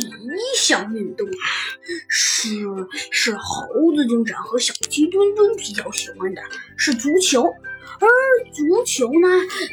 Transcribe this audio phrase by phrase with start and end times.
[0.00, 1.44] 第一项运动啊，
[2.08, 2.50] 是
[3.10, 6.42] 是猴子警长和小鸡墩墩比较喜欢的，
[6.76, 7.54] 是足球。
[8.00, 8.08] 而
[8.52, 9.28] 足球呢，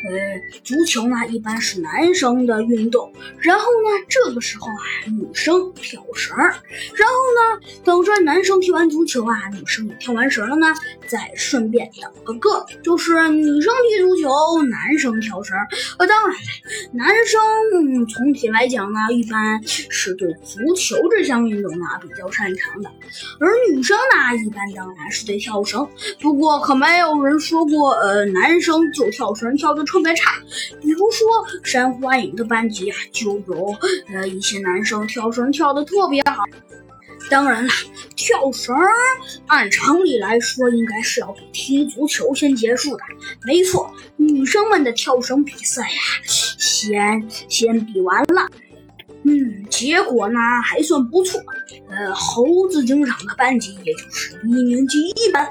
[0.07, 3.11] 呃，足球呢一般是男生的运动。
[3.39, 6.55] 然后呢，这个时候啊，女生跳绳儿。
[6.95, 10.67] 然后呢，等着男生踢完足球啊，女生也跳完绳了呢，
[11.07, 14.29] 再顺便等个个，就是女生踢足球，
[14.69, 15.57] 男生跳绳。
[15.97, 16.35] 呃，当然了，
[16.93, 22.89] 男生总体来讲呢，一般是对足球这项运动呢比较擅长的，
[23.39, 25.87] 而女生呢，一般当然是对跳绳。
[26.19, 27.89] 不过可没有人说过。
[27.89, 30.33] 呃，男生就跳绳跳的特别差，
[30.81, 31.27] 比如说
[31.63, 33.75] 山花影的班级啊，就有
[34.13, 36.43] 呃一些男生跳绳跳的特别好。
[37.29, 37.71] 当然了，
[38.15, 38.75] 跳绳
[39.47, 43.03] 按常理来说应该是要比踢足球先结束的。
[43.45, 48.49] 没错，女生们的跳绳比赛呀，先先比完了。
[49.23, 51.39] 嗯，结果呢还算不错。
[51.89, 55.47] 呃，猴子警长的班级，也就是一年级一班。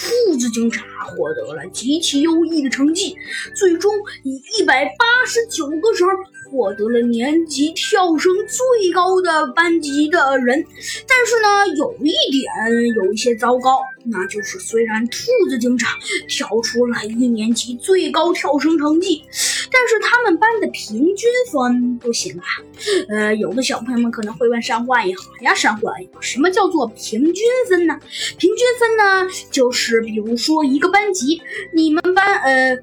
[0.00, 3.16] 兔子警察获得了极其优异的成绩，
[3.56, 6.06] 最终以一百八十九个绳
[6.50, 10.64] 获得了年级跳绳最高的班级的人。
[11.06, 15.96] 但是呢，有一点有一些糟糕，那就是虽然兔子警察
[16.28, 19.24] 跳出了一年级最高跳绳成绩。
[19.70, 22.44] 但是他们班的平均分不行啊，
[23.08, 27.98] 呃，有的小朋友们可能会问山花影呀，山花影，什么叫做平均分呢？
[28.38, 31.40] 平均分呢，就是比如说一个班级，
[31.74, 32.76] 你们班呃，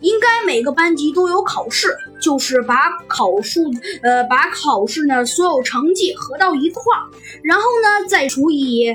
[0.00, 2.76] 应该每个班级都有考试，就是把
[3.08, 3.62] 考数
[4.02, 7.08] 呃把考试呢所有成绩合到一块儿，
[7.42, 8.94] 然后呢再除以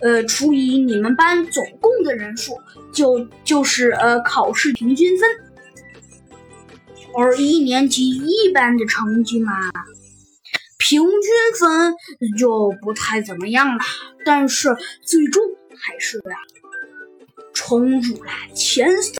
[0.00, 2.58] 呃除以你们班总共的人数，
[2.92, 5.28] 就就是呃考试平均分。
[7.18, 9.52] 而一年级一班的成绩嘛，
[10.76, 11.10] 平均
[11.58, 11.94] 分
[12.38, 13.84] 就不太怎么样了，
[14.24, 15.42] 但是最终
[15.78, 16.36] 还是呀
[17.54, 19.14] 冲入了前三。